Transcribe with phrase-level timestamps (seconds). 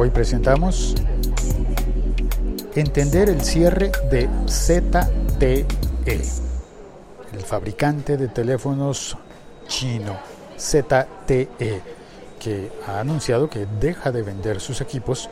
[0.00, 0.94] Hoy presentamos
[2.76, 5.66] Entender el cierre de ZTE,
[7.32, 9.16] el fabricante de teléfonos
[9.66, 10.16] chino
[10.56, 11.48] ZTE,
[12.38, 15.28] que ha anunciado que deja de vender sus equipos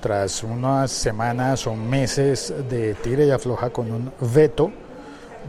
[0.00, 4.72] tras unas semanas o meses de tira y afloja con un veto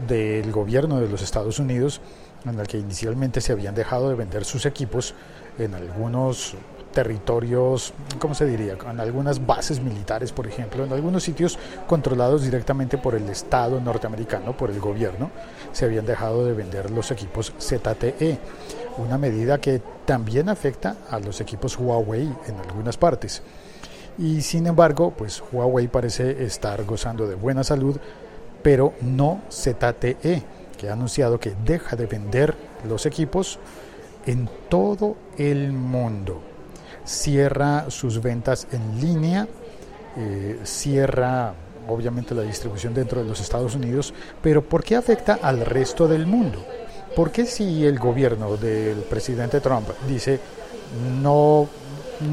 [0.06, 2.00] del gobierno de los Estados Unidos
[2.44, 5.16] en el que inicialmente se habían dejado de vender sus equipos
[5.58, 6.54] en algunos
[6.92, 8.76] territorios, ¿cómo se diría?
[8.88, 14.56] En algunas bases militares, por ejemplo, en algunos sitios controlados directamente por el Estado norteamericano,
[14.56, 15.30] por el gobierno,
[15.72, 18.38] se habían dejado de vender los equipos ZTE,
[18.98, 23.42] una medida que también afecta a los equipos Huawei en algunas partes.
[24.18, 27.96] Y sin embargo, pues Huawei parece estar gozando de buena salud,
[28.62, 30.42] pero no ZTE,
[30.78, 32.54] que ha anunciado que deja de vender
[32.86, 33.58] los equipos
[34.26, 36.51] en todo el mundo
[37.04, 39.46] cierra sus ventas en línea,
[40.16, 41.54] eh, cierra
[41.88, 46.26] obviamente la distribución dentro de los Estados Unidos, pero ¿por qué afecta al resto del
[46.26, 46.64] mundo?
[47.16, 50.40] ¿Por qué si el gobierno del presidente Trump dice
[51.20, 51.68] no,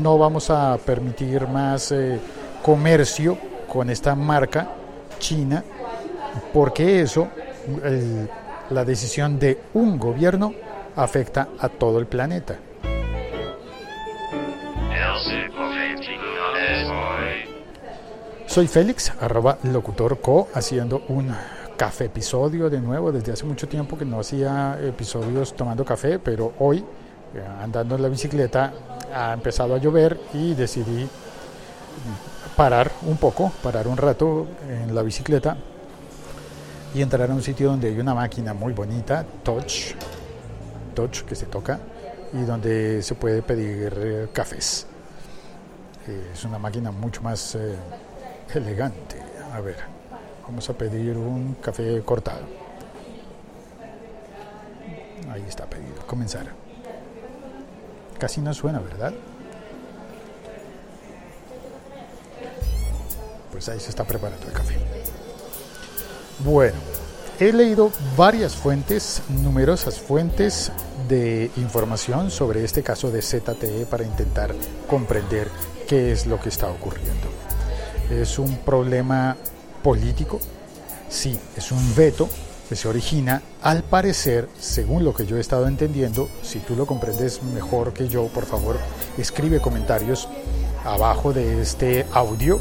[0.02, 2.20] no vamos a permitir más eh,
[2.62, 4.70] comercio con esta marca
[5.18, 5.64] china?
[6.54, 7.28] ¿Por qué eso,
[8.70, 10.54] la decisión de un gobierno,
[10.96, 12.56] afecta a todo el planeta?
[18.50, 21.32] Soy Félix, arroba locutorco, haciendo un
[21.78, 23.12] café episodio de nuevo.
[23.12, 28.02] Desde hace mucho tiempo que no hacía episodios tomando café, pero hoy, eh, andando en
[28.02, 28.74] la bicicleta,
[29.14, 31.08] ha empezado a llover y decidí
[32.56, 35.56] parar un poco, parar un rato en la bicicleta
[36.96, 39.94] y entrar a un sitio donde hay una máquina muy bonita, Touch,
[40.96, 41.80] Touch que se toca
[42.34, 44.88] y donde se puede pedir eh, cafés.
[46.08, 47.56] Eh, es una máquina mucho más
[48.56, 49.18] elegante.
[49.54, 49.78] A ver,
[50.44, 52.42] vamos a pedir un café cortado.
[55.32, 56.06] Ahí está pedido.
[56.08, 56.48] Comenzar.
[58.18, 59.14] Casi no suena, ¿verdad?
[63.52, 64.76] Pues ahí se está preparando el café.
[66.40, 66.78] Bueno,
[67.40, 70.72] he leído varias fuentes, numerosas fuentes
[71.08, 74.54] de información sobre este caso de ZTE para intentar
[74.88, 75.50] comprender
[75.88, 77.39] qué es lo que está ocurriendo
[78.10, 79.38] es un problema
[79.84, 80.40] político,
[81.10, 82.30] sí, es un veto
[82.70, 86.86] que se origina, al parecer, según lo que yo he estado entendiendo, si tú lo
[86.86, 88.78] comprendes mejor que yo, por favor,
[89.18, 90.28] escribe comentarios
[90.86, 92.60] abajo de este audio.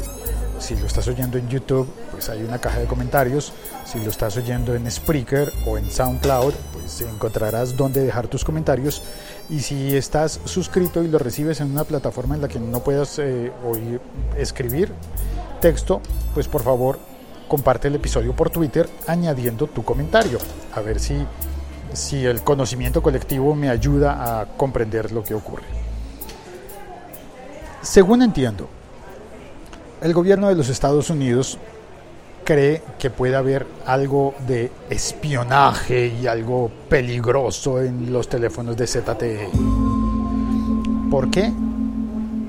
[0.59, 3.53] Si lo estás oyendo en YouTube, pues hay una caja de comentarios.
[3.85, 9.03] Si lo estás oyendo en Spreaker o en SoundCloud, pues encontrarás dónde dejar tus comentarios.
[9.49, 13.19] Y si estás suscrito y lo recibes en una plataforma en la que no puedas
[13.19, 14.01] eh, oír,
[14.37, 14.91] escribir,
[15.59, 16.01] texto,
[16.33, 16.99] pues por favor
[17.47, 20.39] comparte el episodio por Twitter añadiendo tu comentario.
[20.73, 21.15] A ver si,
[21.93, 25.63] si el conocimiento colectivo me ayuda a comprender lo que ocurre.
[27.81, 28.69] Según entiendo,
[30.01, 31.57] el gobierno de los Estados Unidos
[32.43, 39.49] cree que puede haber algo de espionaje y algo peligroso en los teléfonos de ZTE.
[41.11, 41.51] ¿Por qué?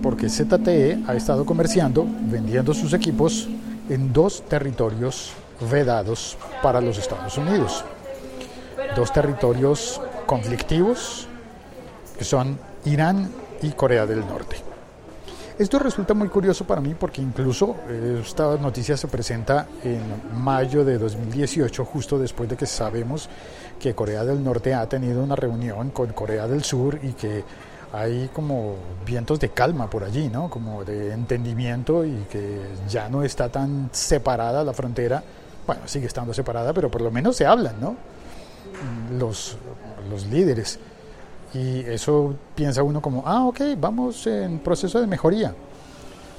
[0.02, 3.48] Porque ZTE ha estado comerciando, vendiendo sus equipos
[3.88, 5.32] en dos territorios
[5.70, 7.84] vedados para los Estados Unidos.
[8.96, 11.26] Dos territorios conflictivos
[12.18, 13.30] que son Irán
[13.62, 14.56] y Corea del Norte.
[15.60, 20.00] Esto resulta muy curioso para mí porque incluso eh, esta noticia se presenta en
[20.42, 23.28] mayo de 2018, justo después de que sabemos
[23.78, 27.44] que Corea del Norte ha tenido una reunión con Corea del Sur y que
[27.92, 30.48] hay como vientos de calma por allí, ¿no?
[30.48, 35.22] Como de entendimiento y que ya no está tan separada la frontera.
[35.66, 37.96] Bueno, sigue estando separada, pero por lo menos se hablan, ¿no?
[39.18, 39.56] Los,
[40.08, 40.78] los líderes.
[41.52, 45.54] Y eso piensa uno como, ah, ok, vamos en proceso de mejoría.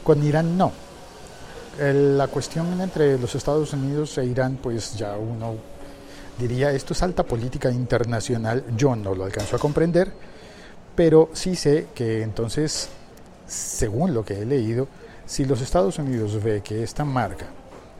[0.03, 0.71] Con Irán no.
[1.79, 5.55] La cuestión entre los Estados Unidos e Irán, pues ya uno
[6.37, 10.11] diría, esto es alta política internacional, yo no lo alcanzo a comprender
[10.95, 12.89] pero sí sé que entonces,
[13.47, 14.87] según lo que he leído,
[15.25, 17.47] si los Estados Unidos ve que esta marca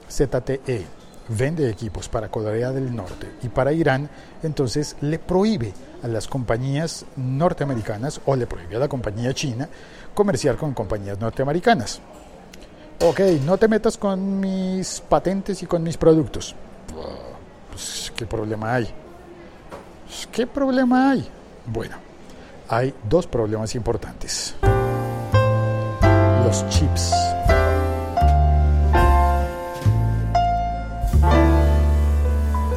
[0.10, 0.86] ZTE
[1.30, 4.10] vende equipos para Corea del Norte y para Irán,
[4.44, 5.74] entonces le prohíbe
[6.04, 9.70] a las compañías norteamericanas o le prohíbe a la compañía china
[10.14, 12.02] comerciar con compañías norteamericanas.
[13.04, 16.56] Ok, no te metas con mis patentes y con mis productos.
[17.70, 18.90] Pues, ¿qué problema hay?
[20.32, 21.28] ¿Qué problema hay?
[21.66, 21.96] Bueno,
[22.72, 24.56] hay dos problemas importantes.
[26.46, 27.14] los chips.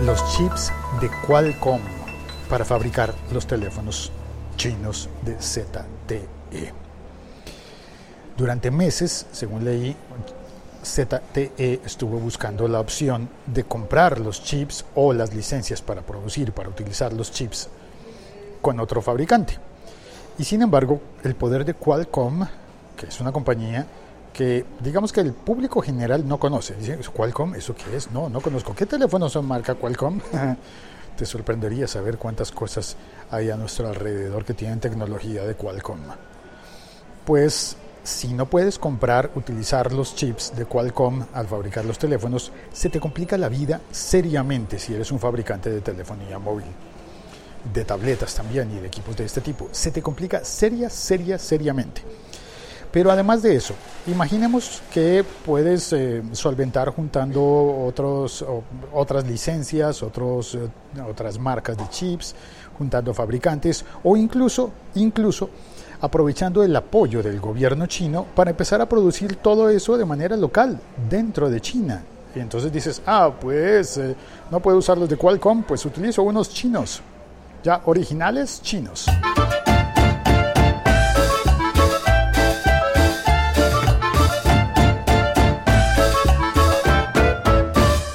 [0.05, 1.81] Los chips de Qualcomm
[2.49, 4.13] para fabricar los teléfonos
[4.57, 6.73] chinos de ZTE.
[8.37, 9.97] Durante meses, según leí,
[10.85, 16.69] ZTE estuvo buscando la opción de comprar los chips o las licencias para producir, para
[16.69, 17.69] utilizar los chips
[18.61, 19.59] con otro fabricante.
[20.39, 22.45] Y sin embargo, el poder de Qualcomm,
[22.97, 23.87] que es una compañía
[24.33, 26.75] que digamos que el público general no conoce.
[26.75, 27.55] Dice, ¿Qualcomm?
[27.55, 28.11] ¿Eso qué es?
[28.11, 28.75] No, no conozco.
[28.75, 30.21] ¿Qué teléfonos son marca Qualcomm?
[31.17, 32.97] Te sorprendería saber cuántas cosas
[33.31, 36.01] hay a nuestro alrededor que tienen tecnología de Qualcomm.
[37.25, 42.91] Pues si no puedes comprar, utilizar los chips de Qualcomm al fabricar los teléfonos, se
[42.91, 46.67] te complica la vida seriamente si eres un fabricante de telefonía móvil
[47.73, 49.69] de tabletas también y de equipos de este tipo.
[49.73, 52.03] Se te complica seria, seria, seriamente.
[52.91, 53.75] Pero además de eso,
[54.07, 57.43] imaginemos que puedes eh, solventar juntando
[57.85, 58.45] otros,
[58.93, 60.69] otras licencias, otros, eh,
[61.09, 62.37] otras marcas de chips,
[62.79, 65.51] juntando fabricantes o incluso, incluso
[66.01, 70.79] aprovechando el apoyo del gobierno chino para empezar a producir todo eso de manera local
[71.11, 72.05] dentro de China.
[72.33, 74.15] Y entonces dices, ah, pues eh,
[74.53, 77.03] no puedo usar los de Qualcomm, pues utilizo unos chinos
[77.65, 79.07] ya originales chinos.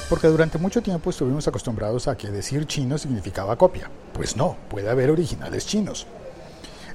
[0.08, 3.90] Porque durante mucho tiempo estuvimos acostumbrados a que decir chino significaba copia.
[4.12, 6.06] Pues no, puede haber originales chinos.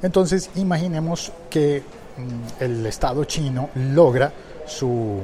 [0.02, 1.84] Entonces imaginemos que
[2.18, 4.32] mm, el Estado chino logra
[4.66, 5.20] su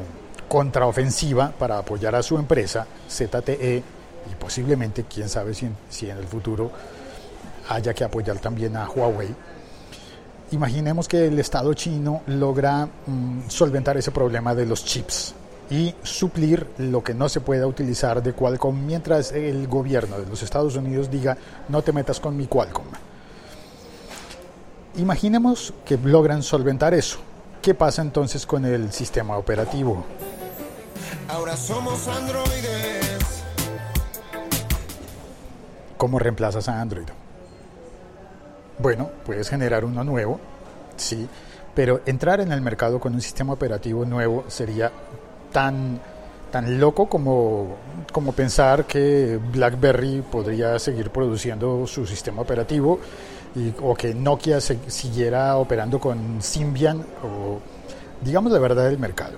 [0.50, 3.84] contraofensiva para apoyar a su empresa ZTE
[4.30, 6.72] y posiblemente, quién sabe si si en el futuro
[7.74, 9.34] haya que apoyar también a Huawei.
[10.52, 15.34] Imaginemos que el Estado chino logra mm, solventar ese problema de los chips
[15.70, 20.44] y suplir lo que no se pueda utilizar de Qualcomm mientras el gobierno de los
[20.44, 21.38] Estados Unidos diga
[21.70, 22.88] no te metas con mi Qualcomm.
[24.98, 27.20] Imaginemos que logran solventar eso.
[27.62, 30.04] ¿Qué pasa entonces con el sistema operativo?
[31.30, 33.44] Ahora somos androides.
[35.96, 37.08] ¿Cómo reemplazas a Android?
[38.82, 40.40] Bueno, puedes generar uno nuevo,
[40.96, 41.28] sí,
[41.76, 44.92] pero entrar en el mercado con un sistema operativo nuevo sería
[45.52, 46.00] tan,
[46.52, 47.76] tan loco como,
[48.12, 53.00] como pensar que BlackBerry podría seguir produciendo su sistema operativo
[53.84, 57.06] o que Nokia siguiera operando con Symbian
[58.22, 59.38] digamos la verdad del mercado.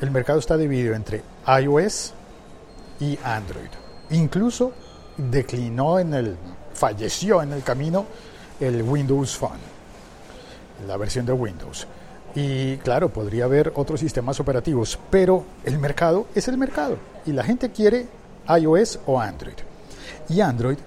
[0.00, 1.22] El mercado está dividido entre
[1.60, 2.12] iOS
[3.00, 3.70] y Android.
[4.10, 4.72] Incluso
[5.16, 6.36] declinó en el
[6.72, 8.04] falleció en el camino
[8.60, 9.58] el Windows Phone,
[10.86, 11.86] la versión de Windows.
[12.34, 17.42] Y claro, podría haber otros sistemas operativos, pero el mercado es el mercado y la
[17.42, 18.06] gente quiere
[18.48, 19.56] iOS o Android.
[20.28, 20.78] Y Android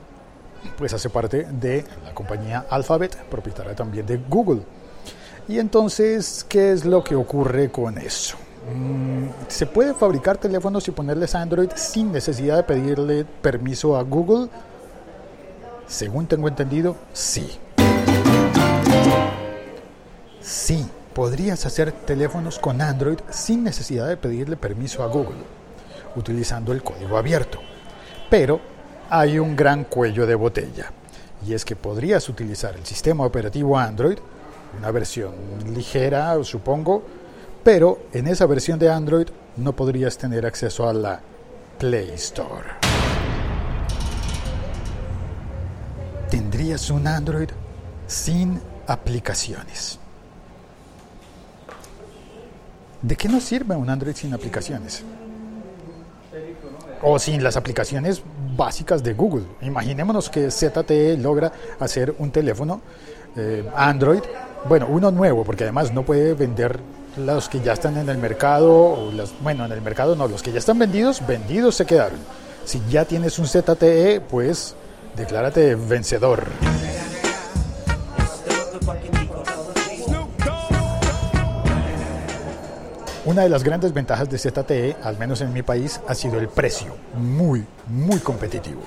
[0.78, 4.62] pues hace parte de la compañía Alphabet, propietaria también de Google.
[5.48, 8.38] Y entonces, ¿qué es lo que ocurre con eso?
[8.74, 14.50] Mm, ¿Se puede fabricar teléfonos y ponerles Android sin necesidad de pedirle permiso a Google?
[15.90, 17.60] Según tengo entendido, sí.
[20.40, 25.42] Sí, podrías hacer teléfonos con Android sin necesidad de pedirle permiso a Google,
[26.16, 27.60] utilizando el código abierto.
[28.30, 28.62] Pero
[29.10, 30.92] hay un gran cuello de botella,
[31.46, 34.20] y es que podrías utilizar el sistema operativo Android,
[34.78, 35.34] una versión
[35.74, 37.04] ligera, supongo,
[37.64, 41.20] pero en esa versión de Android no podrías tener acceso a la
[41.80, 42.89] Play Store.
[46.40, 47.50] Tendrías un Android
[48.08, 50.00] sin aplicaciones.
[53.02, 55.04] ¿De qué nos sirve un Android sin aplicaciones?
[57.02, 58.24] O sin las aplicaciones
[58.56, 59.44] básicas de Google.
[59.62, 62.80] Imaginémonos que ZTE logra hacer un teléfono
[63.36, 64.22] eh, Android,
[64.66, 66.80] bueno, uno nuevo, porque además no puede vender
[67.18, 70.54] los que ya están en el mercado, o bueno, en el mercado no, los que
[70.54, 72.20] ya están vendidos, vendidos se quedaron.
[72.64, 74.76] Si ya tienes un ZTE, pues
[75.16, 76.48] Declárate vencedor.
[83.26, 86.48] Una de las grandes ventajas de ZTE, al menos en mi país, ha sido el
[86.48, 88.82] precio, muy, muy competitivo.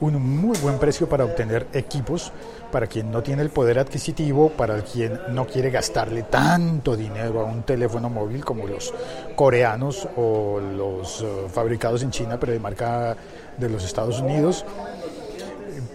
[0.00, 2.32] Un muy buen precio para obtener equipos
[2.72, 7.44] para quien no tiene el poder adquisitivo, para quien no quiere gastarle tanto dinero a
[7.44, 8.92] un teléfono móvil como los
[9.36, 13.14] coreanos o los eh, fabricados en China, pero de marca
[13.58, 14.64] de los Estados Unidos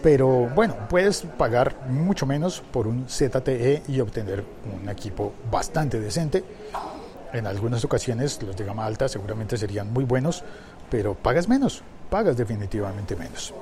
[0.04, 4.44] Pero bueno, puedes pagar mucho menos por un ZTE y obtener
[4.82, 6.44] un equipo bastante decente.
[7.34, 10.44] En algunas ocasiones los de gama alta seguramente serían muy buenos,
[10.90, 13.54] pero pagas menos, pagas definitivamente menos.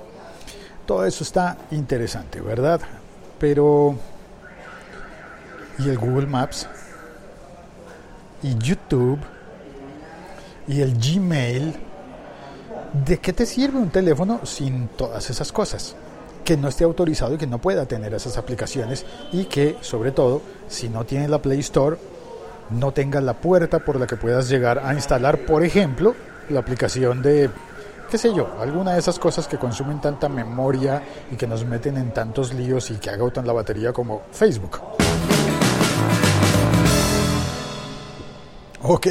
[0.86, 2.79] Todo eso está interesante, ¿verdad?
[3.39, 3.95] Pero...
[5.79, 6.67] ¿Y el Google Maps?
[8.43, 9.19] ¿Y YouTube?
[10.67, 11.75] ¿Y el Gmail?
[13.05, 15.95] ¿De qué te sirve un teléfono sin todas esas cosas?
[16.46, 20.42] Que no esté autorizado y que no pueda tener esas aplicaciones y que, sobre todo,
[20.70, 21.98] si no tiene la Play Store,
[22.70, 26.16] no tenga la puerta por la que puedas llegar a instalar, por ejemplo,
[26.50, 27.50] la aplicación de,
[28.10, 31.98] qué sé yo, alguna de esas cosas que consumen tanta memoria y que nos meten
[31.98, 34.80] en tantos líos y que agotan la batería como Facebook.
[38.84, 39.08] Ok,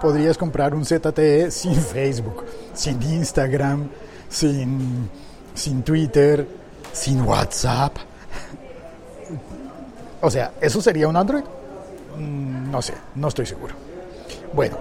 [0.00, 3.90] podrías comprar un ZTE sin Facebook, sin Instagram,
[4.28, 5.10] sin,
[5.54, 6.46] sin Twitter,
[6.92, 7.96] sin WhatsApp.
[10.20, 11.44] O sea, ¿eso sería un Android?
[12.18, 13.74] Mm, no sé, no estoy seguro.
[14.52, 14.78] Bueno,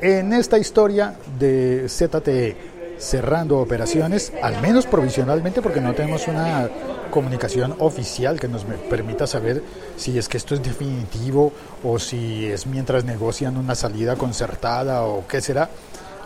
[0.00, 2.56] en esta historia de ZTE
[2.98, 6.68] cerrando operaciones, al menos provisionalmente, porque no tenemos una
[7.10, 9.62] comunicación oficial que nos permita saber
[9.96, 11.52] si es que esto es definitivo
[11.82, 15.68] o si es mientras negocian una salida concertada o qué será.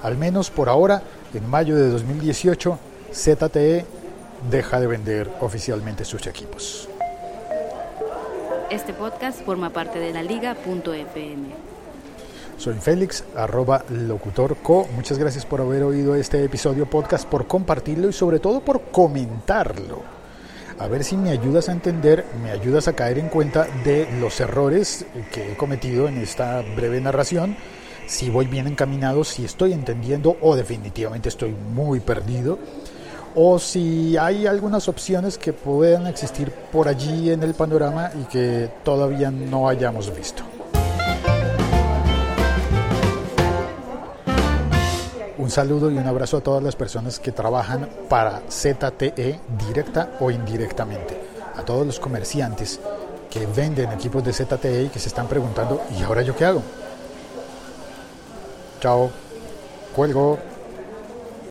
[0.02, 1.02] Al menos por ahora,
[1.32, 2.78] en mayo de 2018,
[3.12, 3.84] ZTE
[4.50, 6.88] deja de vender oficialmente sus equipos.
[8.70, 11.48] Este podcast forma parte de la liga.fm.
[12.56, 14.88] Soy Félix, arroba locutorco.
[14.94, 20.02] Muchas gracias por haber oído este episodio podcast, por compartirlo y sobre todo por comentarlo.
[20.78, 24.40] A ver si me ayudas a entender, me ayudas a caer en cuenta de los
[24.40, 27.56] errores que he cometido en esta breve narración,
[28.06, 32.58] si voy bien encaminado, si estoy entendiendo o definitivamente estoy muy perdido
[33.38, 38.70] o si hay algunas opciones que puedan existir por allí en el panorama y que
[38.82, 40.42] todavía no hayamos visto.
[45.36, 49.38] Un saludo y un abrazo a todas las personas que trabajan para ZTE
[49.68, 51.20] directa o indirectamente.
[51.56, 52.80] A todos los comerciantes
[53.30, 56.62] que venden equipos de ZTE y que se están preguntando, ¿y ahora yo qué hago?
[58.80, 59.10] Chao.
[59.94, 60.55] Cuelgo.